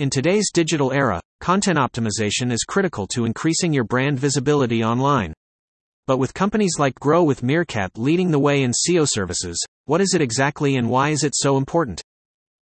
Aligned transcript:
In 0.00 0.10
today's 0.10 0.50
digital 0.52 0.92
era, 0.92 1.20
content 1.40 1.78
optimization 1.78 2.50
is 2.50 2.64
critical 2.64 3.06
to 3.14 3.26
increasing 3.26 3.72
your 3.72 3.84
brand 3.84 4.18
visibility 4.18 4.82
online. 4.82 5.32
But 6.08 6.18
with 6.18 6.34
companies 6.34 6.80
like 6.80 6.98
Grow 6.98 7.22
with 7.22 7.44
Meerkat 7.44 7.92
leading 7.96 8.32
the 8.32 8.40
way 8.40 8.64
in 8.64 8.72
SEO 8.72 9.06
services, 9.08 9.64
what 9.84 10.00
is 10.00 10.12
it 10.12 10.20
exactly 10.20 10.74
and 10.74 10.90
why 10.90 11.10
is 11.10 11.22
it 11.22 11.36
so 11.36 11.56
important? 11.56 12.02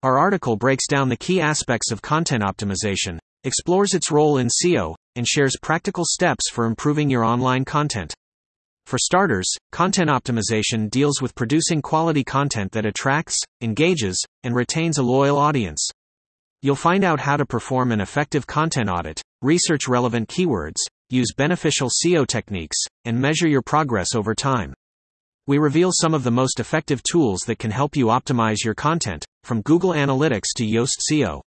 Our 0.03 0.19
article 0.19 0.55
breaks 0.55 0.85
down 0.85 1.09
the 1.09 1.17
key 1.17 1.41
aspects 1.41 1.89
of 1.91 2.03
content 2.03 2.43
optimization, 2.43 3.17
explores 3.43 3.95
its 3.95 4.11
role 4.11 4.37
in 4.37 4.47
SEO, 4.47 4.93
and 5.15 5.27
shares 5.27 5.57
practical 5.59 6.05
steps 6.05 6.51
for 6.51 6.65
improving 6.65 7.09
your 7.09 7.23
online 7.23 7.65
content. 7.65 8.13
For 8.85 8.99
starters, 8.99 9.51
content 9.71 10.11
optimization 10.11 10.91
deals 10.91 11.23
with 11.23 11.33
producing 11.33 11.81
quality 11.81 12.23
content 12.23 12.71
that 12.73 12.85
attracts, 12.85 13.39
engages, 13.61 14.23
and 14.43 14.53
retains 14.53 14.99
a 14.99 15.03
loyal 15.03 15.39
audience. 15.39 15.89
You'll 16.61 16.75
find 16.75 17.03
out 17.03 17.19
how 17.19 17.37
to 17.37 17.45
perform 17.45 17.91
an 17.91 18.01
effective 18.01 18.47
content 18.47 18.89
audit, 18.89 19.21
research 19.41 19.87
relevant 19.87 20.29
keywords, 20.29 20.77
use 21.09 21.33
beneficial 21.35 21.89
SEO 21.89 22.25
techniques, 22.25 22.77
and 23.05 23.19
measure 23.19 23.47
your 23.47 23.61
progress 23.61 24.15
over 24.15 24.33
time. 24.33 24.73
We 25.47 25.59
reveal 25.59 25.91
some 25.93 26.15
of 26.15 26.23
the 26.23 26.31
most 26.31 26.59
effective 26.59 27.03
tools 27.03 27.41
that 27.45 27.59
can 27.59 27.69
help 27.69 27.95
you 27.95 28.07
optimize 28.07 28.63
your 28.63 28.73
content, 28.73 29.23
from 29.43 29.61
Google 29.61 29.91
Analytics 29.91 30.53
to 30.55 30.65
Yoast 30.65 31.01
SEO. 31.11 31.41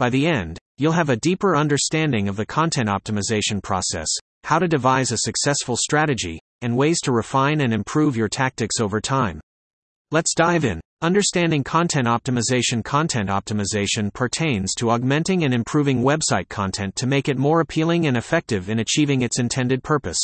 By 0.00 0.10
the 0.10 0.26
end, 0.26 0.58
you'll 0.78 0.92
have 0.92 1.10
a 1.10 1.16
deeper 1.16 1.56
understanding 1.56 2.28
of 2.28 2.34
the 2.34 2.46
content 2.46 2.88
optimization 2.88 3.62
process, 3.62 4.08
how 4.42 4.58
to 4.58 4.66
devise 4.66 5.12
a 5.12 5.18
successful 5.18 5.76
strategy, 5.76 6.40
and 6.62 6.76
ways 6.76 7.00
to 7.02 7.12
refine 7.12 7.60
and 7.60 7.72
improve 7.72 8.16
your 8.16 8.28
tactics 8.28 8.80
over 8.80 9.00
time. 9.00 9.40
Let's 10.10 10.34
dive 10.34 10.64
in. 10.64 10.79
Understanding 11.02 11.64
content 11.64 12.06
optimization 12.06 12.84
Content 12.84 13.30
optimization 13.30 14.12
pertains 14.12 14.74
to 14.74 14.90
augmenting 14.90 15.44
and 15.44 15.54
improving 15.54 16.02
website 16.02 16.50
content 16.50 16.94
to 16.96 17.06
make 17.06 17.26
it 17.26 17.38
more 17.38 17.60
appealing 17.60 18.06
and 18.06 18.18
effective 18.18 18.68
in 18.68 18.80
achieving 18.80 19.22
its 19.22 19.38
intended 19.38 19.82
purpose. 19.82 20.18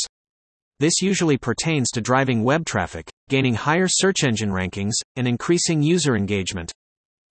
This 0.79 1.01
usually 1.01 1.35
pertains 1.35 1.89
to 1.89 2.01
driving 2.01 2.43
web 2.43 2.63
traffic, 2.63 3.09
gaining 3.27 3.55
higher 3.55 3.87
search 3.87 4.23
engine 4.23 4.51
rankings, 4.51 4.93
and 5.15 5.27
increasing 5.27 5.81
user 5.81 6.15
engagement. 6.15 6.71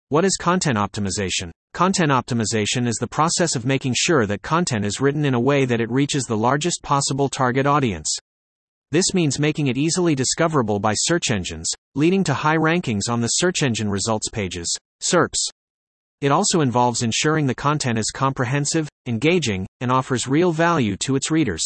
What 0.10 0.26
is 0.26 0.38
content 0.38 0.80
optimization? 0.80 1.52
Content 1.76 2.10
optimization 2.10 2.88
is 2.88 2.96
the 2.96 3.06
process 3.06 3.56
of 3.56 3.64
making 3.64 3.94
sure 3.96 4.26
that 4.26 4.42
content 4.42 4.86
is 4.86 5.00
written 5.00 5.24
in 5.24 5.36
a 5.36 5.40
way 5.40 5.66
that 5.66 5.82
it 5.82 5.92
reaches 5.92 6.24
the 6.24 6.36
largest 6.36 6.82
possible 6.82 7.30
target 7.30 7.68
audience. 7.68 8.18
This 8.92 9.14
means 9.14 9.40
making 9.40 9.68
it 9.68 9.78
easily 9.78 10.16
discoverable 10.16 10.80
by 10.80 10.94
search 10.96 11.32
engines, 11.32 11.68
leading 11.96 12.24
to 12.26 12.34
high 12.34 12.58
rankings 12.58 13.10
on 13.10 13.20
the 13.20 13.28
search 13.28 13.64
engine 13.64 13.90
results 13.90 14.30
pages, 14.30 14.74
SERPs. 15.02 15.50
It 16.22 16.32
also 16.32 16.62
involves 16.62 17.02
ensuring 17.02 17.48
the 17.48 17.56
content 17.56 18.00
is 18.00 18.12
comprehensive, 18.14 18.88
engaging, 19.06 19.66
and 19.82 19.92
offers 19.92 20.28
real 20.28 20.52
value 20.52 20.96
to 20.98 21.16
its 21.16 21.32
readers. 21.32 21.64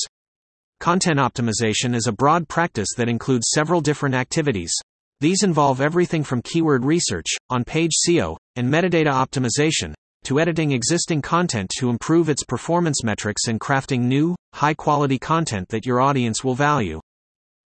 Content 0.79 1.19
optimization 1.19 1.93
is 1.93 2.07
a 2.07 2.13
broad 2.13 2.47
practice 2.47 2.89
that 2.95 3.09
includes 3.09 3.49
several 3.53 3.81
different 3.81 4.15
activities. 4.15 4.73
These 5.19 5.43
involve 5.43 5.81
everything 5.81 6.23
from 6.23 6.41
keyword 6.41 6.85
research, 6.85 7.27
on 7.49 7.65
page 7.65 7.91
SEO, 8.07 8.37
and 8.55 8.71
metadata 8.71 9.11
optimization, 9.11 9.93
to 10.23 10.39
editing 10.39 10.71
existing 10.71 11.21
content 11.21 11.69
to 11.77 11.89
improve 11.89 12.29
its 12.29 12.45
performance 12.45 13.03
metrics 13.03 13.47
and 13.47 13.59
crafting 13.59 14.01
new, 14.01 14.35
high 14.53 14.73
quality 14.73 15.19
content 15.19 15.67
that 15.67 15.85
your 15.85 15.99
audience 15.99 16.43
will 16.43 16.55
value. 16.55 16.99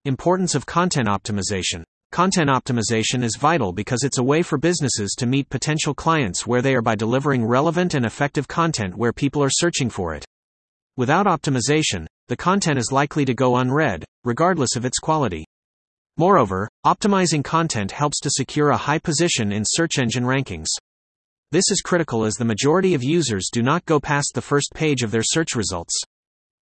Importance 0.05 0.53
of 0.53 0.65
content 0.65 1.07
optimization. 1.07 1.81
Content 2.11 2.49
optimization 2.49 3.23
is 3.23 3.37
vital 3.39 3.71
because 3.71 4.03
it's 4.03 4.17
a 4.17 4.23
way 4.23 4.41
for 4.41 4.57
businesses 4.57 5.15
to 5.17 5.25
meet 5.25 5.47
potential 5.47 5.93
clients 5.93 6.45
where 6.45 6.61
they 6.61 6.75
are 6.75 6.81
by 6.81 6.93
delivering 6.93 7.45
relevant 7.45 7.93
and 7.93 8.05
effective 8.05 8.45
content 8.45 8.97
where 8.97 9.13
people 9.13 9.41
are 9.41 9.49
searching 9.49 9.89
for 9.89 10.13
it. 10.13 10.25
Without 10.97 11.25
optimization, 11.25 12.05
the 12.27 12.35
content 12.35 12.77
is 12.77 12.91
likely 12.91 13.23
to 13.23 13.33
go 13.33 13.55
unread, 13.55 14.03
regardless 14.25 14.75
of 14.75 14.83
its 14.83 14.99
quality. 14.99 15.45
Moreover, 16.17 16.67
optimizing 16.85 17.41
content 17.41 17.89
helps 17.89 18.19
to 18.19 18.29
secure 18.29 18.71
a 18.71 18.77
high 18.77 18.99
position 18.99 19.53
in 19.53 19.63
search 19.65 19.99
engine 19.99 20.25
rankings. 20.25 20.67
This 21.53 21.71
is 21.71 21.79
critical 21.79 22.25
as 22.25 22.33
the 22.33 22.43
majority 22.43 22.93
of 22.93 23.05
users 23.05 23.47
do 23.53 23.61
not 23.61 23.85
go 23.85 24.01
past 24.01 24.33
the 24.35 24.41
first 24.41 24.71
page 24.75 25.01
of 25.01 25.11
their 25.11 25.23
search 25.23 25.55
results. 25.55 25.97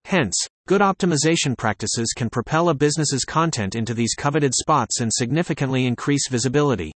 Hence, 0.05 0.35
good 0.65 0.81
optimization 0.81 1.57
practices 1.57 2.13
can 2.15 2.29
propel 2.29 2.69
a 2.69 2.73
business's 2.73 3.25
content 3.25 3.75
into 3.75 3.93
these 3.93 4.15
coveted 4.15 4.53
spots 4.55 5.01
and 5.01 5.11
significantly 5.13 5.85
increase 5.85 6.29
visibility. 6.29 6.91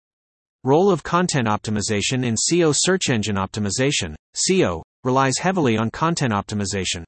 Role 0.65 0.91
of 0.91 1.03
content 1.03 1.49
optimization 1.49 2.25
in 2.25 2.35
SEO 2.35 2.75
Search 2.77 3.09
engine 3.09 3.37
optimization. 3.37 4.15
SEO 4.37 4.83
relies 5.03 5.39
heavily 5.39 5.79
on 5.79 5.91
content 5.91 6.33
optimization. 6.33 7.05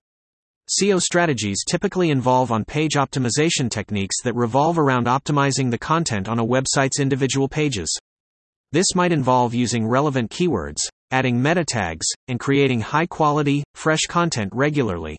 SEO 0.81 1.01
strategies 1.01 1.63
typically 1.69 2.09
involve 2.09 2.51
on 2.51 2.65
page 2.65 2.95
optimization 2.95 3.71
techniques 3.71 4.23
that 4.25 4.35
revolve 4.35 4.79
around 4.79 5.07
optimizing 5.07 5.71
the 5.71 5.79
content 5.79 6.27
on 6.27 6.39
a 6.39 6.47
website's 6.47 7.01
individual 7.01 7.49
pages. 7.49 7.95
This 8.73 8.95
might 8.95 9.13
involve 9.13 9.55
using 9.55 9.87
relevant 9.87 10.31
keywords, 10.31 10.81
adding 11.11 11.41
meta 11.41 11.65
tags, 11.65 12.07
and 12.29 12.41
creating 12.41 12.81
high 12.81 13.07
quality, 13.07 13.63
fresh 13.75 14.07
content 14.09 14.51
regularly. 14.55 15.19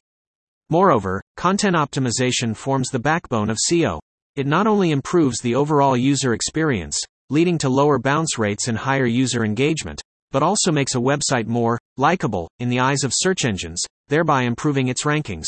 Moreover, 0.70 1.22
content 1.38 1.78
optimization 1.78 2.56
forms 2.56 2.90
the 2.90 3.00
backbone 3.00 3.50
of 3.50 3.58
SEO. 3.70 4.00
It 4.36 4.46
not 4.46 4.68
only 4.68 4.92
improves 4.92 5.40
the 5.40 5.56
overall 5.56 5.96
user 5.96 6.34
experience, 6.34 7.00
leading 7.30 7.58
to 7.60 7.70
lower 7.70 7.98
bounce 8.00 8.38
rates 8.38 8.68
and 8.68 8.78
higher 8.78 9.06
user 9.06 9.46
engagement, 9.46 10.02
but 10.32 10.44
also 10.44 10.72
makes 10.72 10.94
a 10.96 11.00
website 11.00 11.48
more 11.48 11.80
likable 11.96 12.50
in 12.60 12.68
the 12.68 12.82
eyes 12.82 13.06
of 13.06 13.14
search 13.16 13.46
engines, 13.46 13.82
thereby 14.10 14.44
improving 14.44 14.90
its 14.90 15.06
rankings. 15.06 15.48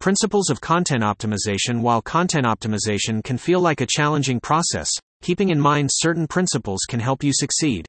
Principles 0.00 0.50
of 0.50 0.60
content 0.60 1.02
optimization 1.02 1.80
While 1.80 2.00
content 2.00 2.46
optimization 2.46 3.24
can 3.24 3.38
feel 3.38 3.60
like 3.60 3.80
a 3.80 3.86
challenging 3.86 4.38
process, 4.38 4.88
keeping 5.20 5.48
in 5.48 5.58
mind 5.58 5.90
certain 5.92 6.28
principles 6.28 6.80
can 6.88 7.00
help 7.00 7.24
you 7.24 7.32
succeed. 7.34 7.86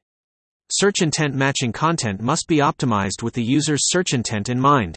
Search 0.72 1.00
intent 1.00 1.36
matching 1.36 1.72
content 1.72 2.20
must 2.20 2.46
be 2.48 2.56
optimized 2.56 3.22
with 3.22 3.34
the 3.34 3.44
user's 3.44 3.88
search 3.88 4.14
intent 4.14 4.48
in 4.48 4.58
mind. 4.58 4.96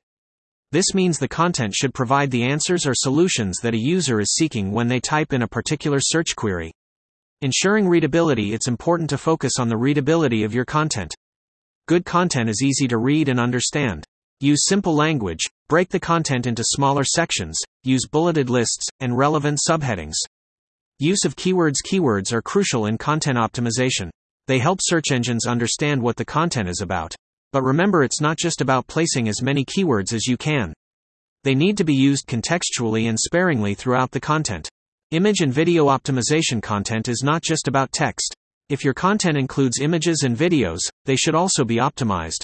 This 0.74 0.96
means 0.96 1.20
the 1.20 1.28
content 1.28 1.76
should 1.76 1.94
provide 1.94 2.32
the 2.32 2.46
answers 2.46 2.88
or 2.88 2.96
solutions 2.96 3.60
that 3.62 3.76
a 3.76 3.80
user 3.80 4.20
is 4.20 4.34
seeking 4.34 4.72
when 4.72 4.88
they 4.88 5.00
type 5.00 5.32
in 5.32 5.44
a 5.44 5.48
particular 5.48 6.00
search 6.02 6.36
query. 6.36 6.72
Ensuring 7.44 7.88
readability 7.88 8.56
It's 8.56 8.68
important 8.68 9.08
to 9.12 9.20
focus 9.20 9.60
on 9.60 9.70
the 9.70 9.78
readability 9.78 10.44
of 10.44 10.52
your 10.56 10.66
content. 10.66 11.14
Good 11.88 12.06
content 12.06 12.50
is 12.50 12.64
easy 12.64 12.88
to 12.88 12.98
read 12.98 13.30
and 13.30 13.40
understand. 13.40 14.04
Use 14.40 14.66
simple 14.66 14.96
language, 14.96 15.44
break 15.70 15.90
the 15.90 16.00
content 16.00 16.48
into 16.48 16.64
smaller 16.66 17.04
sections, 17.04 17.60
use 17.84 18.08
bulleted 18.12 18.50
lists, 18.50 18.88
and 19.00 19.16
relevant 19.16 19.60
subheadings. 19.70 20.16
Use 20.98 21.24
of 21.24 21.36
keywords 21.36 21.84
Keywords 21.88 22.34
are 22.34 22.42
crucial 22.42 22.88
in 22.88 22.98
content 22.98 23.38
optimization. 23.38 24.10
They 24.48 24.58
help 24.58 24.80
search 24.82 25.12
engines 25.12 25.46
understand 25.46 26.02
what 26.02 26.16
the 26.16 26.26
content 26.26 26.68
is 26.68 26.82
about. 26.82 27.14
But 27.54 27.64
remember, 27.64 28.04
it's 28.04 28.20
not 28.20 28.38
just 28.38 28.62
about 28.62 28.88
placing 28.88 29.30
as 29.30 29.44
many 29.44 29.64
keywords 29.64 30.12
as 30.12 30.26
you 30.26 30.38
can. 30.38 30.74
They 31.44 31.54
need 31.54 31.78
to 31.78 31.84
be 31.84 31.94
used 31.94 32.28
contextually 32.28 33.08
and 33.08 33.18
sparingly 33.20 33.76
throughout 33.76 34.10
the 34.10 34.20
content. 34.20 34.68
Image 35.12 35.42
and 35.42 35.54
video 35.54 35.86
optimization 35.86 36.64
content 36.64 37.08
is 37.08 37.22
not 37.24 37.44
just 37.44 37.68
about 37.68 37.92
text. 37.92 38.34
If 38.70 38.84
your 38.84 38.96
content 38.96 39.38
includes 39.38 39.80
images 39.80 40.24
and 40.24 40.36
videos, 40.36 40.80
they 41.06 41.16
should 41.16 41.36
also 41.36 41.64
be 41.64 41.76
optimized. 41.76 42.42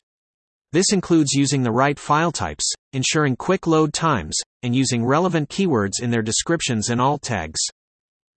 This 0.73 0.93
includes 0.93 1.33
using 1.33 1.63
the 1.63 1.71
right 1.71 1.97
file 1.97 2.31
types, 2.31 2.71
ensuring 2.93 3.35
quick 3.35 3.65
load 3.65 3.93
times, 3.93 4.37
and 4.61 4.75
using 4.75 5.03
relevant 5.03 5.49
keywords 5.49 6.03
in 6.03 6.11
their 6.11 6.21
descriptions 6.21 6.89
and 6.89 7.01
alt 7.01 7.23
tags. 7.23 7.59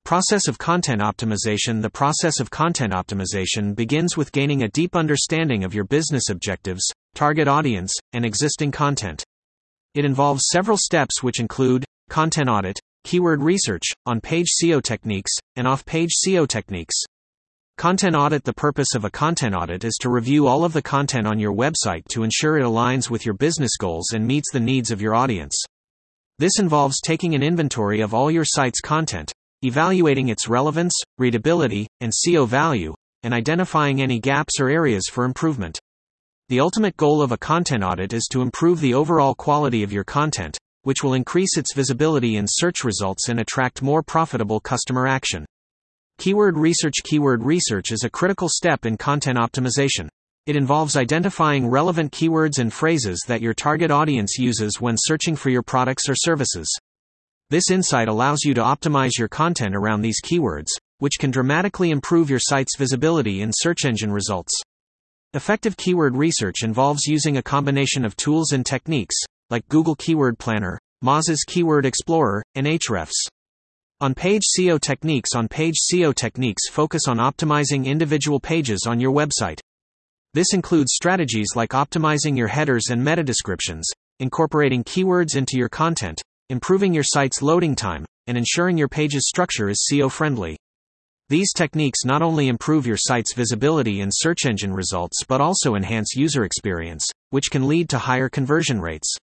Process 0.04 0.48
of 0.48 0.58
content 0.58 1.00
optimization 1.00 1.80
The 1.80 1.88
process 1.88 2.40
of 2.40 2.50
content 2.50 2.92
optimization 2.92 3.74
begins 3.74 4.16
with 4.16 4.32
gaining 4.32 4.64
a 4.64 4.68
deep 4.68 4.96
understanding 4.96 5.62
of 5.62 5.74
your 5.74 5.84
business 5.84 6.28
objectives, 6.28 6.84
target 7.14 7.46
audience, 7.46 7.94
and 8.12 8.24
existing 8.24 8.72
content. 8.72 9.24
It 9.94 10.04
involves 10.04 10.48
several 10.50 10.76
steps 10.76 11.22
which 11.22 11.38
include 11.38 11.84
content 12.10 12.48
audit, 12.48 12.80
keyword 13.04 13.42
research, 13.42 13.84
on 14.04 14.20
page 14.20 14.48
SEO 14.60 14.82
techniques, 14.82 15.30
and 15.54 15.68
off 15.68 15.86
page 15.86 16.10
SEO 16.26 16.48
techniques. 16.48 16.96
Content 17.78 18.16
audit 18.16 18.42
The 18.42 18.52
purpose 18.52 18.96
of 18.96 19.04
a 19.04 19.10
content 19.10 19.54
audit 19.54 19.84
is 19.84 19.96
to 20.00 20.10
review 20.10 20.48
all 20.48 20.64
of 20.64 20.72
the 20.72 20.82
content 20.82 21.28
on 21.28 21.38
your 21.38 21.54
website 21.54 22.06
to 22.08 22.24
ensure 22.24 22.58
it 22.58 22.64
aligns 22.64 23.08
with 23.08 23.24
your 23.24 23.36
business 23.36 23.76
goals 23.78 24.10
and 24.12 24.26
meets 24.26 24.50
the 24.52 24.60
needs 24.60 24.90
of 24.90 25.00
your 25.00 25.14
audience. 25.14 25.62
This 26.40 26.58
involves 26.58 27.00
taking 27.00 27.36
an 27.36 27.42
inventory 27.44 28.00
of 28.00 28.12
all 28.12 28.30
your 28.30 28.44
site's 28.44 28.80
content, 28.80 29.32
evaluating 29.62 30.28
its 30.28 30.48
relevance, 30.48 30.92
readability, 31.18 31.86
and 32.00 32.12
SEO 32.12 32.46
value, 32.46 32.94
and 33.22 33.32
identifying 33.32 34.02
any 34.02 34.18
gaps 34.18 34.58
or 34.60 34.68
areas 34.68 35.04
for 35.10 35.24
improvement. 35.24 35.78
The 36.48 36.60
ultimate 36.60 36.96
goal 36.96 37.22
of 37.22 37.32
a 37.32 37.38
content 37.38 37.84
audit 37.84 38.12
is 38.12 38.28
to 38.32 38.42
improve 38.42 38.80
the 38.80 38.94
overall 38.94 39.34
quality 39.34 39.82
of 39.82 39.92
your 39.92 40.04
content, 40.04 40.58
which 40.82 41.02
will 41.02 41.14
increase 41.14 41.56
its 41.56 41.74
visibility 41.74 42.36
in 42.36 42.46
search 42.48 42.84
results 42.84 43.28
and 43.28 43.40
attract 43.40 43.82
more 43.82 44.02
profitable 44.02 44.60
customer 44.60 45.06
action. 45.06 45.46
Keyword 46.18 46.58
research 46.58 46.96
Keyword 47.04 47.42
research 47.42 47.92
is 47.92 48.04
a 48.04 48.10
critical 48.10 48.48
step 48.48 48.84
in 48.84 48.96
content 48.96 49.38
optimization. 49.38 50.08
It 50.46 50.56
involves 50.56 50.96
identifying 50.96 51.68
relevant 51.68 52.12
keywords 52.12 52.58
and 52.58 52.72
phrases 52.72 53.24
that 53.28 53.40
your 53.40 53.54
target 53.54 53.92
audience 53.92 54.38
uses 54.38 54.80
when 54.80 54.96
searching 54.98 55.36
for 55.36 55.50
your 55.50 55.62
products 55.62 56.08
or 56.08 56.14
services. 56.16 56.68
This 57.52 57.70
insight 57.70 58.08
allows 58.08 58.44
you 58.44 58.54
to 58.54 58.62
optimize 58.62 59.18
your 59.18 59.28
content 59.28 59.76
around 59.76 60.00
these 60.00 60.22
keywords, 60.22 60.68
which 61.00 61.18
can 61.18 61.30
dramatically 61.30 61.90
improve 61.90 62.30
your 62.30 62.38
site's 62.38 62.78
visibility 62.78 63.42
in 63.42 63.50
search 63.52 63.84
engine 63.84 64.10
results. 64.10 64.58
Effective 65.34 65.76
keyword 65.76 66.16
research 66.16 66.62
involves 66.62 67.04
using 67.04 67.36
a 67.36 67.42
combination 67.42 68.06
of 68.06 68.16
tools 68.16 68.52
and 68.52 68.64
techniques, 68.64 69.14
like 69.50 69.68
Google 69.68 69.94
Keyword 69.96 70.38
Planner, 70.38 70.80
Moz's 71.02 71.44
Keyword 71.46 71.84
Explorer, 71.84 72.42
and 72.54 72.66
Ahrefs. 72.66 73.26
On 74.00 74.14
page 74.14 74.44
SEO 74.58 74.80
techniques 74.80 75.34
On 75.34 75.46
page 75.46 75.76
SEO 75.92 76.14
techniques 76.14 76.70
focus 76.70 77.02
on 77.06 77.18
optimizing 77.18 77.84
individual 77.84 78.40
pages 78.40 78.86
on 78.88 78.98
your 78.98 79.12
website. 79.12 79.60
This 80.32 80.54
includes 80.54 80.94
strategies 80.94 81.48
like 81.54 81.72
optimizing 81.72 82.34
your 82.34 82.48
headers 82.48 82.88
and 82.88 83.04
meta 83.04 83.22
descriptions, 83.22 83.86
incorporating 84.20 84.84
keywords 84.84 85.36
into 85.36 85.58
your 85.58 85.68
content, 85.68 86.22
improving 86.48 86.92
your 86.92 87.04
site's 87.04 87.42
loading 87.42 87.74
time, 87.74 88.04
and 88.26 88.36
ensuring 88.36 88.78
your 88.78 88.88
page's 88.88 89.28
structure 89.28 89.68
is 89.68 89.86
SEO 89.90 90.10
friendly. 90.10 90.56
These 91.28 91.52
techniques 91.52 92.04
not 92.04 92.20
only 92.20 92.48
improve 92.48 92.86
your 92.86 92.96
site's 92.98 93.34
visibility 93.34 94.00
and 94.00 94.12
search 94.14 94.44
engine 94.44 94.72
results 94.72 95.24
but 95.26 95.40
also 95.40 95.74
enhance 95.74 96.14
user 96.14 96.44
experience, 96.44 97.08
which 97.30 97.50
can 97.50 97.66
lead 97.66 97.88
to 97.88 97.98
higher 97.98 98.28
conversion 98.28 98.80
rates. 98.80 99.16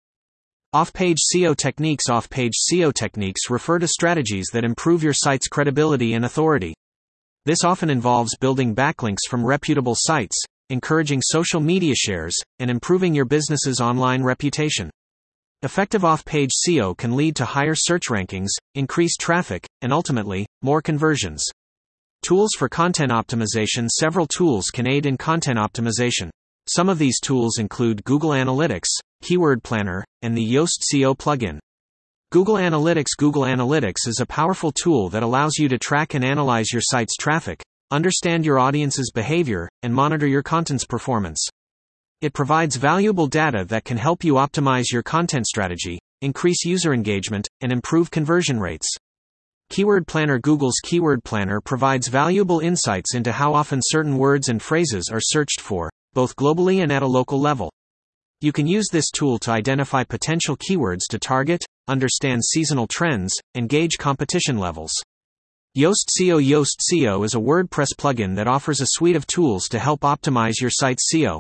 Off 0.74 0.94
page 0.94 1.18
SEO 1.33 1.56
techniques 1.56 2.10
Off 2.10 2.30
page 2.30 2.54
SEO 2.71 2.94
techniques 2.94 3.50
refer 3.50 3.80
to 3.80 3.88
strategies 3.88 4.48
that 4.54 4.63
improve 4.63 5.04
your 5.04 5.13
site's 5.13 5.48
credibility 5.48 6.13
and 6.13 6.25
authority. 6.25 6.74
This 7.45 7.63
often 7.63 7.89
involves 7.89 8.38
building 8.38 8.75
backlinks 8.75 9.27
from 9.27 9.45
reputable 9.45 9.95
sites, 9.95 10.39
encouraging 10.69 11.21
social 11.24 11.60
media 11.60 11.95
shares, 11.95 12.36
and 12.60 12.69
improving 12.69 13.16
your 13.16 13.25
business's 13.25 13.81
online 13.81 14.24
reputation. 14.24 14.92
Effective 15.61 16.06
off 16.06 16.23
page 16.23 16.51
SEO 16.65 16.97
can 16.97 17.17
lead 17.17 17.35
to 17.35 17.44
higher 17.44 17.75
search 17.75 18.07
rankings, 18.07 18.47
increased 18.75 19.19
traffic, 19.19 19.67
and 19.81 19.91
ultimately, 19.91 20.45
more 20.61 20.81
conversions. 20.81 21.44
Tools 22.21 22.51
for 22.57 22.69
content 22.69 23.11
optimization 23.11 23.89
Several 23.89 24.25
tools 24.25 24.67
can 24.67 24.88
aid 24.88 25.06
in 25.06 25.17
content 25.17 25.59
optimization. 25.59 26.29
Some 26.69 26.88
of 26.88 26.97
these 26.97 27.19
tools 27.19 27.57
include 27.57 28.06
Google 28.06 28.29
Analytics, 28.29 28.88
Keyword 29.21 29.61
Planner, 29.61 30.06
and 30.21 30.38
the 30.38 30.53
Yoast 30.53 30.79
SEO 30.94 31.17
plugin. 31.17 31.59
Google 32.31 32.56
Analytics 32.56 33.17
Google 33.17 33.44
Analytics 33.44 34.07
is 34.07 34.21
a 34.21 34.25
powerful 34.25 34.71
tool 34.71 35.09
that 35.09 35.23
allows 35.23 35.57
you 35.57 35.67
to 35.67 35.77
track 35.77 36.13
and 36.13 36.23
analyze 36.23 36.71
your 36.71 36.81
site's 36.81 37.17
traffic, 37.17 37.61
Understand 37.91 38.45
your 38.45 38.59
audience's 38.59 39.11
behavior, 39.11 39.67
and 39.81 39.91
monitor 39.91 40.27
your 40.27 40.44
content's 40.44 40.85
performance. 40.85 41.48
It 42.21 42.33
provides 42.33 42.75
valuable 42.75 43.27
data 43.27 43.63
that 43.69 43.86
can 43.86 43.95
help 43.95 44.25
you 44.25 44.33
optimize 44.33 44.92
your 44.92 45.01
content 45.01 45.48
strategy, 45.48 46.00
increase 46.21 46.66
user 46.66 46.94
engagement, 46.94 47.48
and 47.62 47.71
improve 47.71 48.12
conversion 48.12 48.60
rates. 48.60 48.94
Keyword 49.69 50.06
Planner 50.06 50.38
Google's 50.38 50.81
Keyword 50.83 51.24
Planner 51.24 51.62
provides 51.62 52.10
valuable 52.10 52.60
insights 52.60 53.16
into 53.16 53.31
how 53.31 53.54
often 53.54 53.80
certain 53.81 54.18
words 54.18 54.50
and 54.50 54.62
phrases 54.62 55.10
are 55.10 55.21
searched 55.21 55.62
for, 55.62 55.89
both 56.13 56.36
globally 56.36 56.83
and 56.83 56.92
at 56.92 57.04
a 57.04 57.07
local 57.07 57.39
level. 57.39 57.71
You 58.42 58.51
can 58.51 58.68
use 58.68 58.89
this 58.92 59.12
tool 59.12 59.39
to 59.39 59.51
identify 59.51 60.04
potential 60.04 60.57
keywords 60.57 61.07
to 61.12 61.19
target, 61.19 61.63
understand 61.88 62.44
seasonal 62.44 62.88
trends, 62.88 63.33
and 63.56 63.69
gauge 63.69 63.98
competition 63.98 64.57
levels. 64.57 64.92
Yoast 65.77 66.10
SEO 66.19 66.45
Yoast 66.45 66.81
SEO 66.92 67.24
is 67.24 67.36
a 67.36 67.39
WordPress 67.39 67.95
plugin 67.98 68.36
that 68.36 68.48
offers 68.48 68.81
a 68.81 68.88
suite 68.88 69.16
of 69.16 69.25
tools 69.25 69.69
to 69.69 69.80
help 69.80 70.01
optimize 70.01 70.60
your 70.60 70.69
site's 70.69 71.10
SEO. 71.13 71.39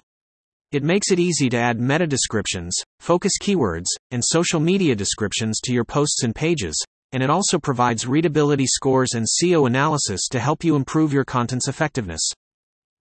It 0.71 0.83
makes 0.83 1.11
it 1.11 1.19
easy 1.19 1.49
to 1.49 1.57
add 1.57 1.79
meta 1.79 2.05
descriptions, 2.05 2.75
focus 2.99 3.33
keywords, 3.41 3.87
and 4.11 4.23
social 4.23 4.59
media 4.59 4.95
descriptions 4.95 5.59
to 5.61 5.73
your 5.73 5.83
posts 5.83 6.21
and 6.21 6.35
pages, 6.35 6.79
and 7.11 7.23
it 7.23 7.29
also 7.31 7.57
provides 7.57 8.05
readability 8.05 8.67
scores 8.67 9.13
and 9.15 9.25
SEO 9.25 9.65
analysis 9.65 10.27
to 10.29 10.39
help 10.39 10.63
you 10.63 10.75
improve 10.75 11.11
your 11.11 11.25
content's 11.25 11.67
effectiveness. 11.67 12.21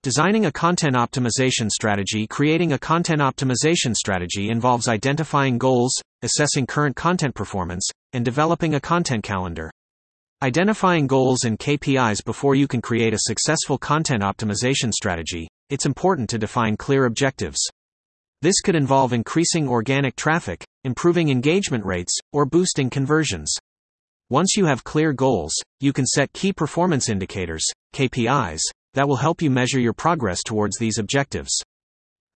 Designing 0.03 0.47
a 0.47 0.53
content 0.53 0.97
optimization 0.97 1.69
strategy 1.69 2.27
Creating 2.27 2.73
a 2.73 2.79
content 2.79 3.21
optimization 3.21 3.95
strategy 3.95 4.49
involves 4.49 4.89
identifying 4.89 5.59
goals, 5.59 5.93
assessing 6.23 6.67
current 6.67 6.97
content 6.97 7.35
performance, 7.35 7.87
and 8.15 8.25
developing 8.25 8.77
a 8.77 8.81
content 8.81 9.23
calendar. 9.23 9.71
Identifying 10.41 11.07
goals 11.07 11.45
and 11.45 11.59
KPIs 11.59 12.25
before 12.25 12.55
you 12.55 12.67
can 12.67 12.81
create 12.81 13.13
a 13.13 13.19
successful 13.19 13.77
content 13.77 14.23
optimization 14.23 14.91
strategy, 14.91 15.49
it's 15.71 15.87
important 15.87 16.31
to 16.31 16.39
define 16.39 16.77
clear 16.77 17.05
objectives. 17.05 17.59
This 18.41 18.61
could 18.61 18.77
involve 18.77 19.13
increasing 19.13 19.69
organic 19.69 20.17
traffic, 20.17 20.65
improving 20.85 21.29
engagement 21.29 21.85
rates, 21.85 22.17
or 22.33 22.47
boosting 22.47 22.89
conversions. 22.89 23.53
Once 24.31 24.57
you 24.57 24.67
have 24.67 24.85
clear 24.85 25.13
goals, 25.13 25.55
you 25.81 25.93
can 25.93 26.07
set 26.07 26.33
key 26.33 26.53
performance 26.53 27.09
indicators, 27.09 27.65
KPIs, 27.95 28.61
that 28.95 29.09
will 29.09 29.17
help 29.17 29.43
you 29.43 29.51
measure 29.51 29.81
your 29.81 29.93
progress 29.93 30.43
towards 30.43 30.79
these 30.79 30.99
objectives. 30.99 31.51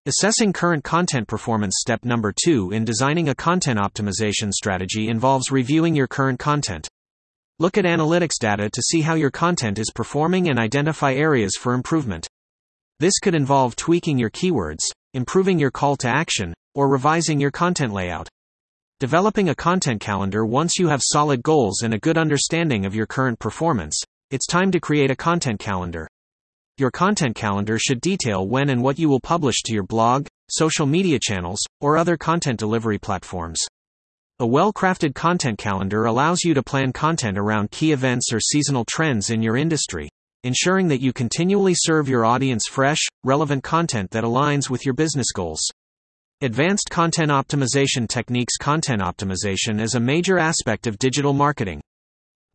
Assessing 0.05 0.51
current 0.51 0.83
content 0.83 1.27
performance 1.27 1.75
Step 1.79 2.03
number 2.03 2.33
two 2.33 2.71
in 2.71 2.83
designing 2.83 3.29
a 3.29 3.35
content 3.35 3.79
optimization 3.79 4.51
strategy 4.51 5.07
involves 5.07 5.51
reviewing 5.51 5.95
your 5.95 6.07
current 6.07 6.39
content. 6.39 6.87
Look 7.59 7.77
at 7.77 7.85
analytics 7.85 8.39
data 8.39 8.69
to 8.69 8.81
see 8.81 9.01
how 9.01 9.13
your 9.13 9.31
content 9.31 9.79
is 9.79 9.91
performing 9.95 10.49
and 10.49 10.59
identify 10.59 11.13
areas 11.13 11.55
for 11.55 11.73
improvement. 11.73 12.27
This 12.99 13.19
could 13.19 13.35
involve 13.35 13.75
tweaking 13.75 14.17
your 14.17 14.29
keywords, 14.29 14.83
improving 15.13 15.59
your 15.59 15.71
call 15.71 15.95
to 15.97 16.07
action, 16.07 16.53
or 16.75 16.89
revising 16.89 17.39
your 17.39 17.51
content 17.51 17.91
layout. 17.91 18.29
Developing 18.99 19.49
a 19.49 19.55
content 19.55 19.99
calendar 19.99 20.45
Once 20.45 20.77
you 20.77 20.87
have 20.87 21.01
solid 21.03 21.43
goals 21.43 21.81
and 21.81 21.93
a 21.93 21.99
good 21.99 22.17
understanding 22.17 22.85
of 22.85 22.95
your 22.95 23.05
current 23.05 23.39
performance, 23.39 23.99
it's 24.31 24.47
time 24.47 24.71
to 24.71 24.79
create 24.79 25.11
a 25.11 25.15
content 25.15 25.59
calendar. 25.59 26.07
Your 26.77 26.91
content 26.91 27.35
calendar 27.35 27.77
should 27.77 28.01
detail 28.01 28.47
when 28.47 28.69
and 28.69 28.81
what 28.81 28.97
you 28.97 29.09
will 29.09 29.19
publish 29.19 29.61
to 29.65 29.73
your 29.73 29.83
blog, 29.83 30.27
social 30.49 30.85
media 30.85 31.19
channels, 31.21 31.59
or 31.81 31.97
other 31.97 32.17
content 32.17 32.59
delivery 32.59 32.97
platforms. 32.97 33.59
A 34.39 34.47
well-crafted 34.47 35.13
content 35.13 35.59
calendar 35.59 36.05
allows 36.05 36.43
you 36.43 36.53
to 36.53 36.63
plan 36.63 36.91
content 36.91 37.37
around 37.37 37.71
key 37.71 37.91
events 37.91 38.33
or 38.33 38.39
seasonal 38.39 38.85
trends 38.85 39.29
in 39.29 39.41
your 39.41 39.55
industry, 39.57 40.09
ensuring 40.43 40.87
that 40.89 41.01
you 41.01 41.13
continually 41.13 41.73
serve 41.75 42.07
your 42.09 42.25
audience 42.25 42.67
fresh, 42.69 42.99
relevant 43.23 43.63
content 43.63 44.11
that 44.11 44.23
aligns 44.23 44.69
with 44.69 44.85
your 44.85 44.93
business 44.93 45.31
goals. 45.31 45.61
Advanced 46.41 46.89
content 46.89 47.29
optimization 47.29 48.07
techniques 48.07 48.57
Content 48.57 49.01
optimization 49.01 49.79
is 49.79 49.95
a 49.95 49.99
major 49.99 50.37
aspect 50.37 50.87
of 50.87 50.99
digital 50.99 51.31
marketing. 51.31 51.81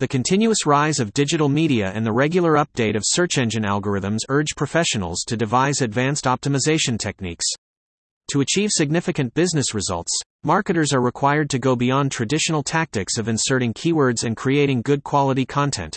The 0.01 0.07
continuous 0.09 0.67
rise 0.67 1.01
of 1.01 1.13
digital 1.13 1.49
media 1.49 1.91
and 1.95 2.05
the 2.05 2.13
regular 2.13 2.53
update 2.53 2.97
of 2.97 3.03
search 3.05 3.39
engine 3.39 3.65
algorithms 3.65 4.19
urge 4.29 4.55
professionals 4.57 5.25
to 5.27 5.37
devise 5.37 5.81
advanced 5.81 6.27
optimization 6.27 6.99
techniques. 6.99 7.47
To 8.33 8.43
achieve 8.43 8.71
significant 8.71 9.33
business 9.33 9.73
results, 9.73 10.13
marketers 10.45 10.93
are 10.93 11.01
required 11.01 11.49
to 11.51 11.59
go 11.59 11.75
beyond 11.75 12.13
traditional 12.13 12.63
tactics 12.63 13.17
of 13.17 13.27
inserting 13.27 13.73
keywords 13.73 14.23
and 14.23 14.37
creating 14.37 14.83
good 14.83 15.03
quality 15.03 15.47
content. 15.47 15.97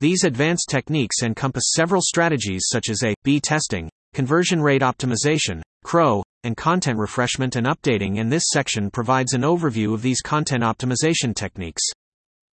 These 0.00 0.24
advanced 0.24 0.70
techniques 0.70 1.22
encompass 1.22 1.72
several 1.74 2.00
strategies 2.00 2.68
such 2.70 2.88
as 2.88 3.02
A 3.04 3.14
B 3.22 3.38
testing, 3.38 3.90
conversion 4.14 4.58
rate 4.62 4.80
optimization, 4.80 5.60
CROW, 5.84 6.22
and 6.42 6.56
content 6.56 6.98
refreshment 6.98 7.54
and 7.56 7.66
updating. 7.66 8.18
And 8.18 8.32
this 8.32 8.44
section 8.50 8.90
provides 8.90 9.34
an 9.34 9.42
overview 9.42 9.92
of 9.92 10.00
these 10.00 10.22
content 10.22 10.62
optimization 10.62 11.34
techniques. 11.34 11.82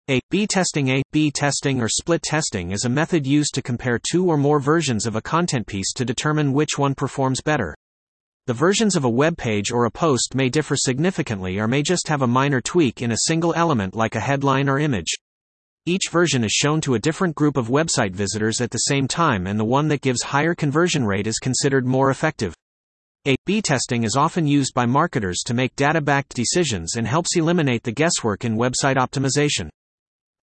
A 0.10 0.20
B 0.32 0.48
testing 0.48 0.90
A 0.90 1.04
B 1.12 1.30
testing 1.30 1.80
or 1.80 1.88
split 1.88 2.24
testing 2.24 2.72
is 2.72 2.86
a 2.86 2.90
method 2.90 3.28
used 3.28 3.54
to 3.54 3.62
compare 3.62 4.00
two 4.00 4.26
or 4.26 4.38
more 4.38 4.60
versions 4.60 5.06
of 5.06 5.16
a 5.16 5.22
content 5.22 5.68
piece 5.68 5.94
to 5.94 6.04
determine 6.04 6.52
which 6.52 6.80
one 6.80 6.96
performs 6.96 7.42
better. 7.42 7.76
The 8.48 8.54
versions 8.54 8.96
of 8.96 9.04
a 9.04 9.10
web 9.10 9.38
page 9.38 9.70
or 9.72 9.86
a 9.86 9.92
post 9.92 10.34
may 10.34 10.50
differ 10.50 10.76
significantly 10.76 11.60
or 11.60 11.68
may 11.68 11.84
just 11.84 12.08
have 12.08 12.24
a 12.24 12.28
minor 12.28 12.62
tweak 12.62 13.04
in 13.04 13.12
a 13.12 13.26
single 13.28 13.54
element 13.56 13.96
like 13.96 14.16
a 14.16 14.20
headline 14.20 14.68
or 14.68 14.80
image. 14.80 15.14
Each 15.88 16.10
version 16.12 16.44
is 16.44 16.52
shown 16.52 16.82
to 16.82 16.96
a 16.96 17.00
different 17.00 17.36
group 17.36 17.58
of 17.58 17.68
website 17.68 18.12
visitors 18.12 18.60
at 18.60 18.72
the 18.72 18.80
same 18.80 19.08
time, 19.08 19.46
and 19.46 19.60
the 19.60 19.64
one 19.64 19.88
that 19.90 20.02
gives 20.02 20.24
higher 20.24 20.56
conversion 20.56 21.06
rate 21.06 21.28
is 21.28 21.38
considered 21.38 21.86
more 21.86 22.10
effective. 22.10 22.56
A 23.28 23.36
B 23.46 23.62
testing 23.62 24.04
is 24.04 24.16
often 24.16 24.48
used 24.48 24.74
by 24.74 24.88
marketers 24.88 25.44
to 25.46 25.54
make 25.54 25.76
data 25.76 26.02
backed 26.02 26.34
decisions 26.34 26.96
and 26.96 27.08
helps 27.08 27.38
eliminate 27.38 27.84
the 27.84 27.92
guesswork 27.92 28.46
in 28.46 28.58
website 28.58 28.96
optimization. 28.96 29.70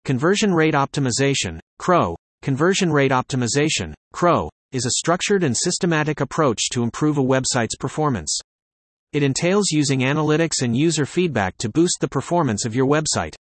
Conversion 0.05 0.53
rate 0.53 0.75
optimization, 0.75 1.60
CRO. 1.79 2.15
Conversion 2.43 2.91
rate 2.91 3.12
optimization, 3.12 3.95
CRO, 4.13 4.48
is 4.71 4.86
a 4.86 4.91
structured 4.91 5.43
and 5.43 5.57
systematic 5.57 6.21
approach 6.21 6.69
to 6.69 6.83
improve 6.83 7.17
a 7.17 7.24
website's 7.24 7.75
performance. 7.79 8.39
It 9.12 9.24
entails 9.24 9.71
using 9.71 10.01
analytics 10.01 10.62
and 10.62 10.77
user 10.77 11.07
feedback 11.07 11.57
to 11.57 11.69
boost 11.69 11.98
the 12.00 12.07
performance 12.07 12.63
of 12.63 12.75
your 12.75 12.86
website. 12.86 13.33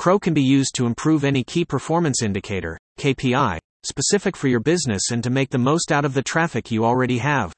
CRO 0.00 0.18
can 0.18 0.32
be 0.32 0.42
used 0.42 0.74
to 0.74 0.86
improve 0.86 1.24
any 1.24 1.44
key 1.44 1.62
performance 1.62 2.22
indicator, 2.22 2.78
KPI, 2.98 3.58
specific 3.82 4.34
for 4.34 4.48
your 4.48 4.58
business 4.58 5.10
and 5.10 5.22
to 5.22 5.28
make 5.28 5.50
the 5.50 5.58
most 5.58 5.92
out 5.92 6.06
of 6.06 6.14
the 6.14 6.22
traffic 6.22 6.70
you 6.70 6.86
already 6.86 7.18
have. 7.18 7.52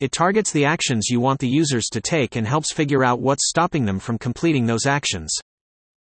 It 0.00 0.10
targets 0.10 0.50
the 0.52 0.64
actions 0.64 1.10
you 1.10 1.20
want 1.20 1.38
the 1.38 1.50
users 1.50 1.84
to 1.92 2.00
take 2.00 2.34
and 2.34 2.46
helps 2.46 2.72
figure 2.72 3.04
out 3.04 3.20
what's 3.20 3.50
stopping 3.50 3.84
them 3.84 3.98
from 3.98 4.16
completing 4.16 4.64
those 4.64 4.86
actions. 4.86 5.30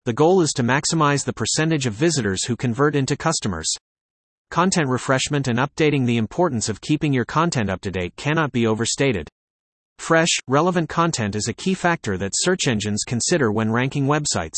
The 0.06 0.14
goal 0.14 0.40
is 0.40 0.52
to 0.52 0.62
maximize 0.62 1.26
the 1.26 1.34
percentage 1.34 1.84
of 1.84 1.92
visitors 1.92 2.46
who 2.46 2.56
convert 2.56 2.96
into 2.96 3.14
customers. 3.14 3.70
Content 4.50 4.88
refreshment 4.88 5.48
and 5.48 5.58
updating 5.58 6.06
the 6.06 6.16
importance 6.16 6.70
of 6.70 6.80
keeping 6.80 7.12
your 7.12 7.26
content 7.26 7.68
up 7.68 7.82
to 7.82 7.90
date 7.90 8.16
cannot 8.16 8.52
be 8.52 8.66
overstated. 8.66 9.28
Fresh, 9.98 10.30
relevant 10.48 10.88
content 10.88 11.36
is 11.36 11.46
a 11.46 11.52
key 11.52 11.74
factor 11.74 12.16
that 12.16 12.32
search 12.34 12.68
engines 12.68 13.04
consider 13.06 13.52
when 13.52 13.70
ranking 13.70 14.06
websites. 14.06 14.56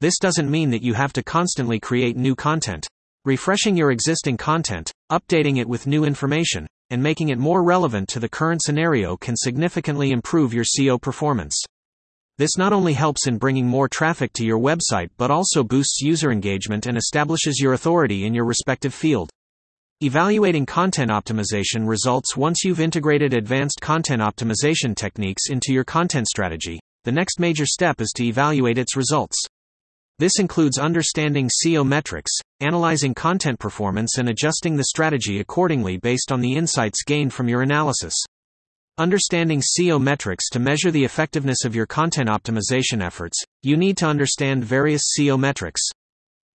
This 0.00 0.20
doesn't 0.20 0.48
mean 0.48 0.70
that 0.70 0.84
you 0.84 0.94
have 0.94 1.12
to 1.14 1.24
constantly 1.24 1.80
create 1.80 2.16
new 2.16 2.36
content. 2.36 2.86
Refreshing 3.24 3.76
your 3.76 3.90
existing 3.90 4.36
content, 4.36 4.92
updating 5.10 5.58
it 5.58 5.68
with 5.68 5.88
new 5.88 6.04
information, 6.04 6.68
and 6.90 7.02
making 7.02 7.30
it 7.30 7.38
more 7.38 7.64
relevant 7.64 8.08
to 8.10 8.20
the 8.20 8.28
current 8.28 8.62
scenario 8.62 9.16
can 9.16 9.36
significantly 9.36 10.12
improve 10.12 10.54
your 10.54 10.62
SEO 10.62 11.02
performance. 11.02 11.60
This 12.36 12.56
not 12.56 12.72
only 12.72 12.92
helps 12.92 13.26
in 13.26 13.38
bringing 13.38 13.66
more 13.66 13.88
traffic 13.88 14.32
to 14.34 14.46
your 14.46 14.60
website 14.60 15.10
but 15.16 15.32
also 15.32 15.64
boosts 15.64 16.00
user 16.00 16.30
engagement 16.30 16.86
and 16.86 16.96
establishes 16.96 17.58
your 17.58 17.72
authority 17.72 18.24
in 18.24 18.34
your 18.34 18.44
respective 18.44 18.94
field. 18.94 19.30
Evaluating 20.00 20.64
content 20.64 21.10
optimization 21.10 21.88
results 21.88 22.36
once 22.36 22.62
you've 22.62 22.78
integrated 22.78 23.34
advanced 23.34 23.80
content 23.80 24.22
optimization 24.22 24.94
techniques 24.94 25.50
into 25.50 25.72
your 25.72 25.82
content 25.82 26.28
strategy. 26.28 26.78
The 27.02 27.10
next 27.10 27.40
major 27.40 27.66
step 27.66 28.00
is 28.00 28.12
to 28.14 28.24
evaluate 28.24 28.78
its 28.78 28.94
results. 28.94 29.47
This 30.20 30.40
includes 30.40 30.78
understanding 30.78 31.48
SEO 31.48 31.86
metrics, 31.86 32.32
analyzing 32.58 33.14
content 33.14 33.60
performance, 33.60 34.18
and 34.18 34.28
adjusting 34.28 34.76
the 34.76 34.84
strategy 34.84 35.38
accordingly 35.38 35.96
based 35.96 36.32
on 36.32 36.40
the 36.40 36.54
insights 36.54 37.04
gained 37.04 37.32
from 37.32 37.48
your 37.48 37.62
analysis. 37.62 38.14
Understanding 38.98 39.60
SEO 39.60 40.02
metrics 40.02 40.48
to 40.50 40.58
measure 40.58 40.90
the 40.90 41.04
effectiveness 41.04 41.64
of 41.64 41.76
your 41.76 41.86
content 41.86 42.28
optimization 42.28 43.00
efforts, 43.00 43.40
you 43.62 43.76
need 43.76 43.96
to 43.98 44.06
understand 44.06 44.64
various 44.64 45.02
SEO 45.16 45.38
metrics. 45.38 45.82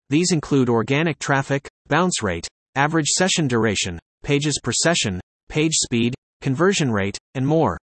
These 0.09 0.33
include 0.33 0.67
organic 0.67 1.17
traffic, 1.19 1.69
bounce 1.87 2.21
rate, 2.21 2.45
average 2.75 3.07
session 3.07 3.47
duration, 3.47 3.97
pages 4.23 4.59
per 4.61 4.73
session, 4.73 5.21
page 5.47 5.73
speed, 5.75 6.15
conversion 6.41 6.91
rate, 6.91 7.17
and 7.33 7.47
more. 7.47 7.77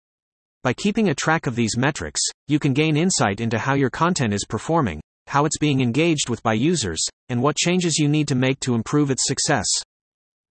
By 0.63 0.74
keeping 0.74 1.10
a 1.10 1.15
track 1.15 1.46
of 1.46 1.55
these 1.55 1.77
metrics, 1.77 2.22
you 2.48 2.57
can 2.57 2.74
gain 2.74 2.98
insight 2.98 3.41
into 3.41 3.60
how 3.60 3.75
your 3.75 3.91
content 3.91 4.34
is 4.34 4.43
performing, 4.43 5.01
how 5.27 5.46
it's 5.46 5.57
being 5.57 5.81
engaged 5.81 6.29
with 6.29 6.41
by 6.41 6.53
users, 6.53 7.03
and 7.29 7.41
what 7.41 7.57
changes 7.57 7.98
you 7.98 8.07
need 8.07 8.27
to 8.27 8.36
make 8.36 8.60
to 8.62 8.75
improve 8.75 9.12
its 9.12 9.27
success. 9.27 9.65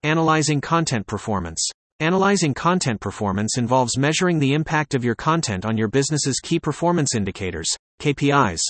Analyzing 0.02 0.61
content 0.61 1.06
performance. 1.06 1.68
Analyzing 1.99 2.52
content 2.52 3.00
performance 3.00 3.56
involves 3.56 3.97
measuring 3.97 4.38
the 4.38 4.52
impact 4.52 4.95
of 4.95 5.02
your 5.02 5.14
content 5.14 5.64
on 5.64 5.78
your 5.78 5.88
business's 5.88 6.40
key 6.40 6.61
performance 6.61 7.14
indicators, 7.14 7.68
KPIs. 8.00 8.61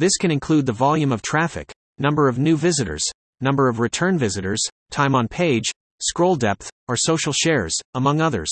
This 0.00 0.16
can 0.16 0.32
include 0.32 0.66
the 0.66 0.72
volume 0.72 1.12
of 1.12 1.22
traffic, 1.22 1.72
number 1.98 2.28
of 2.28 2.38
new 2.38 2.56
visitors, 2.56 3.04
number 3.40 3.68
of 3.68 3.78
return 3.78 4.18
visitors, 4.18 4.60
time 4.90 5.14
on 5.14 5.28
page, 5.28 5.70
scroll 6.02 6.34
depth, 6.34 6.70
or 6.88 6.96
social 6.96 7.32
shares, 7.32 7.76
among 7.94 8.20
others. 8.20 8.50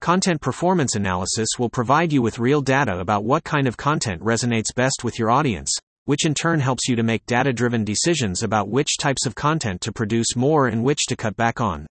Content 0.00 0.40
performance 0.40 0.94
analysis 0.94 1.48
will 1.58 1.68
provide 1.68 2.12
you 2.12 2.22
with 2.22 2.38
real 2.38 2.60
data 2.60 3.00
about 3.00 3.24
what 3.24 3.42
kind 3.42 3.66
of 3.66 3.76
content 3.76 4.22
resonates 4.22 4.72
best 4.72 5.02
with 5.02 5.18
your 5.18 5.28
audience, 5.28 5.74
which 6.08 6.24
in 6.24 6.32
turn 6.32 6.58
helps 6.58 6.88
you 6.88 6.96
to 6.96 7.02
make 7.02 7.26
data 7.26 7.52
driven 7.52 7.84
decisions 7.84 8.42
about 8.42 8.70
which 8.70 8.96
types 8.98 9.26
of 9.26 9.34
content 9.34 9.78
to 9.82 9.92
produce 9.92 10.34
more 10.34 10.66
and 10.66 10.82
which 10.82 11.04
to 11.06 11.14
cut 11.14 11.36
back 11.36 11.60
on. 11.60 11.86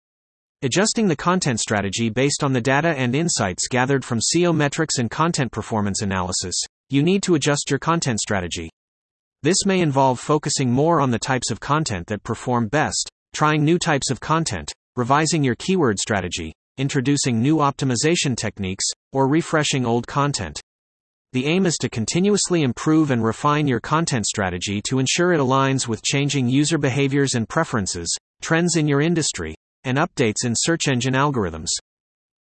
Adjusting 0.61 1.07
the 1.07 1.15
content 1.15 1.59
strategy 1.59 2.11
based 2.11 2.43
on 2.43 2.53
the 2.53 2.61
data 2.61 2.89
and 2.89 3.15
insights 3.15 3.67
gathered 3.67 4.05
from 4.05 4.19
SEO 4.19 4.55
metrics 4.55 4.99
and 4.99 5.09
content 5.09 5.51
performance 5.51 6.03
analysis, 6.03 6.53
you 6.91 7.01
need 7.01 7.23
to 7.23 7.33
adjust 7.33 7.71
your 7.71 7.79
content 7.79 8.19
strategy. 8.19 8.69
This 9.41 9.65
may 9.65 9.79
involve 9.79 10.19
focusing 10.19 10.71
more 10.71 11.01
on 11.01 11.09
the 11.09 11.17
types 11.17 11.49
of 11.49 11.59
content 11.59 12.05
that 12.05 12.21
perform 12.21 12.67
best, 12.67 13.09
trying 13.33 13.63
new 13.63 13.79
types 13.79 14.11
of 14.11 14.19
content, 14.19 14.71
revising 14.95 15.43
your 15.43 15.55
keyword 15.55 15.97
strategy, 15.97 16.53
introducing 16.77 17.41
new 17.41 17.55
optimization 17.57 18.37
techniques, 18.37 18.85
or 19.11 19.27
refreshing 19.27 19.87
old 19.87 20.05
content. 20.05 20.61
The 21.33 21.47
aim 21.47 21.65
is 21.65 21.77
to 21.77 21.89
continuously 21.89 22.61
improve 22.61 23.09
and 23.09 23.23
refine 23.23 23.67
your 23.67 23.79
content 23.79 24.27
strategy 24.27 24.83
to 24.87 24.99
ensure 24.99 25.33
it 25.33 25.39
aligns 25.39 25.87
with 25.87 26.03
changing 26.03 26.47
user 26.47 26.77
behaviors 26.77 27.33
and 27.33 27.49
preferences, 27.49 28.15
trends 28.43 28.75
in 28.75 28.87
your 28.87 29.01
industry, 29.01 29.55
and 29.83 29.97
updates 29.97 30.45
in 30.45 30.53
search 30.55 30.87
engine 30.87 31.15
algorithms. 31.15 31.69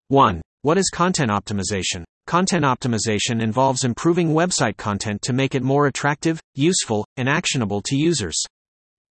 1. 0.09 0.43
What 0.61 0.77
is 0.77 0.91
content 0.91 1.31
optimization? 1.31 2.05
Content 2.27 2.67
optimization 2.67 3.41
involves 3.41 3.85
improving 3.85 4.35
website 4.35 4.77
content 4.77 5.23
to 5.23 5.33
make 5.33 5.55
it 5.55 5.63
more 5.63 5.87
attractive, 5.87 6.39
useful, 6.55 7.07
and 7.17 7.31
actionable 7.31 7.81
to 7.87 7.97
users. 7.97 8.39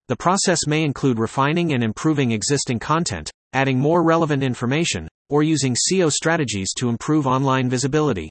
The 0.06 0.16
process 0.16 0.60
may 0.68 0.84
include 0.84 1.18
refining 1.18 1.72
and 1.74 1.82
improving 1.82 2.30
existing 2.30 2.78
content, 2.78 3.32
adding 3.52 3.80
more 3.80 4.04
relevant 4.04 4.44
information, 4.44 5.08
or 5.28 5.42
using 5.42 5.74
SEO 5.74 6.12
strategies 6.12 6.72
to 6.74 6.88
improve 6.88 7.26
online 7.26 7.68
visibility. 7.68 8.30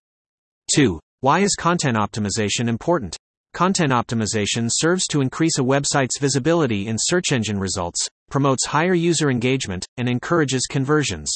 2. 0.74 0.98
Why 1.23 1.41
is 1.41 1.53
content 1.55 1.97
optimization 1.97 2.67
important? 2.67 3.15
Content 3.53 3.93
optimization 3.93 4.71
serves 4.71 5.05
to 5.05 5.21
increase 5.21 5.59
a 5.59 5.63
website's 5.63 6.17
visibility 6.19 6.87
in 6.87 6.95
search 6.97 7.31
engine 7.31 7.59
results, 7.59 8.09
promotes 8.31 8.65
higher 8.65 8.95
user 8.95 9.29
engagement, 9.29 9.85
and 9.97 10.09
encourages 10.09 10.65
conversions. 10.67 11.31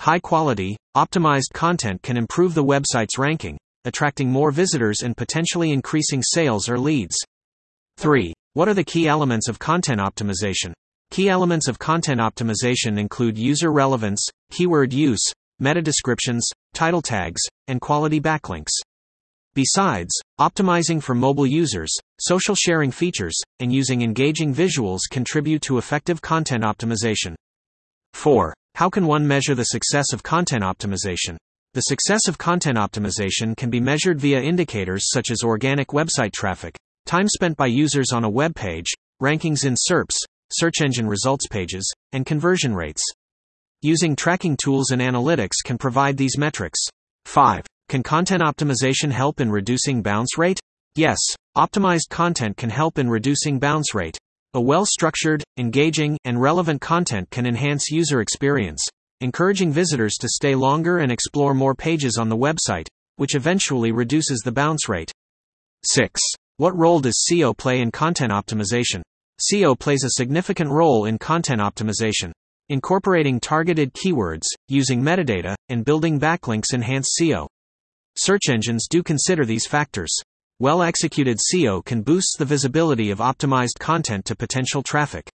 High 0.00 0.20
quality, 0.20 0.76
optimized 0.96 1.52
content 1.54 2.04
can 2.04 2.16
improve 2.16 2.54
the 2.54 2.62
website's 2.62 3.18
ranking, 3.18 3.58
attracting 3.84 4.30
more 4.30 4.52
visitors 4.52 5.02
and 5.02 5.16
potentially 5.16 5.72
increasing 5.72 6.22
sales 6.22 6.68
or 6.68 6.78
leads. 6.78 7.16
3. 7.96 8.32
What 8.52 8.68
are 8.68 8.74
the 8.74 8.84
key 8.84 9.08
elements 9.08 9.48
of 9.48 9.58
content 9.58 10.00
optimization? 10.00 10.72
Key 11.10 11.28
elements 11.28 11.66
of 11.66 11.80
content 11.80 12.20
optimization 12.20 12.96
include 12.96 13.36
user 13.36 13.72
relevance, 13.72 14.24
keyword 14.52 14.92
use, 14.92 15.32
meta 15.58 15.82
descriptions, 15.82 16.48
title 16.74 17.02
tags, 17.02 17.40
and 17.66 17.80
quality 17.80 18.20
backlinks. 18.20 18.70
Besides, 19.54 20.12
optimizing 20.38 21.02
for 21.02 21.14
mobile 21.14 21.46
users, 21.46 21.92
social 22.20 22.54
sharing 22.54 22.92
features, 22.92 23.36
and 23.58 23.72
using 23.72 24.02
engaging 24.02 24.54
visuals 24.54 25.00
contribute 25.10 25.62
to 25.62 25.78
effective 25.78 26.22
content 26.22 26.62
optimization. 26.62 27.34
4. 28.14 28.54
How 28.76 28.88
can 28.88 29.06
one 29.06 29.26
measure 29.26 29.56
the 29.56 29.64
success 29.64 30.12
of 30.12 30.22
content 30.22 30.62
optimization? 30.62 31.36
The 31.74 31.82
success 31.82 32.28
of 32.28 32.38
content 32.38 32.78
optimization 32.78 33.56
can 33.56 33.70
be 33.70 33.80
measured 33.80 34.20
via 34.20 34.40
indicators 34.40 35.10
such 35.12 35.32
as 35.32 35.42
organic 35.42 35.88
website 35.88 36.32
traffic, 36.32 36.76
time 37.06 37.26
spent 37.26 37.56
by 37.56 37.66
users 37.66 38.12
on 38.12 38.22
a 38.22 38.30
web 38.30 38.54
page, 38.54 38.92
rankings 39.20 39.64
in 39.64 39.74
SERPs, 39.74 40.16
search 40.52 40.80
engine 40.80 41.08
results 41.08 41.48
pages, 41.48 41.92
and 42.12 42.24
conversion 42.24 42.72
rates. 42.72 43.02
Using 43.82 44.14
tracking 44.14 44.56
tools 44.56 44.90
and 44.90 45.02
analytics 45.02 45.64
can 45.64 45.76
provide 45.76 46.16
these 46.16 46.38
metrics. 46.38 46.78
5. 47.24 47.66
Can 47.90 48.04
content 48.04 48.40
optimization 48.40 49.10
help 49.10 49.40
in 49.40 49.50
reducing 49.50 50.00
bounce 50.00 50.38
rate? 50.38 50.60
Yes, 50.94 51.18
optimized 51.56 52.08
content 52.08 52.56
can 52.56 52.70
help 52.70 53.00
in 53.00 53.10
reducing 53.10 53.58
bounce 53.58 53.96
rate. 53.96 54.16
A 54.54 54.60
well 54.60 54.86
structured, 54.86 55.42
engaging, 55.56 56.16
and 56.24 56.40
relevant 56.40 56.80
content 56.80 57.28
can 57.30 57.46
enhance 57.46 57.90
user 57.90 58.20
experience, 58.20 58.80
encouraging 59.20 59.72
visitors 59.72 60.14
to 60.20 60.28
stay 60.28 60.54
longer 60.54 60.98
and 60.98 61.10
explore 61.10 61.52
more 61.52 61.74
pages 61.74 62.16
on 62.16 62.28
the 62.28 62.36
website, 62.36 62.86
which 63.16 63.34
eventually 63.34 63.90
reduces 63.90 64.38
the 64.44 64.52
bounce 64.52 64.88
rate. 64.88 65.10
6. 65.82 66.20
What 66.58 66.78
role 66.78 67.00
does 67.00 67.26
SEO 67.28 67.58
play 67.58 67.80
in 67.80 67.90
content 67.90 68.30
optimization? 68.30 69.02
SEO 69.50 69.76
plays 69.76 70.04
a 70.04 70.10
significant 70.10 70.70
role 70.70 71.06
in 71.06 71.18
content 71.18 71.60
optimization. 71.60 72.30
Incorporating 72.68 73.40
targeted 73.40 73.92
keywords, 73.94 74.46
using 74.68 75.02
metadata, 75.02 75.56
and 75.70 75.84
building 75.84 76.20
backlinks 76.20 76.72
enhance 76.72 77.16
SEO. 77.20 77.48
Search 78.22 78.50
engines 78.50 78.86
do 78.86 79.02
consider 79.02 79.46
these 79.46 79.66
factors. 79.66 80.14
Well 80.58 80.82
executed 80.82 81.38
SEO 81.38 81.82
can 81.82 82.02
boost 82.02 82.36
the 82.38 82.44
visibility 82.44 83.10
of 83.10 83.18
optimized 83.18 83.78
content 83.78 84.26
to 84.26 84.36
potential 84.36 84.82
traffic. 84.82 85.30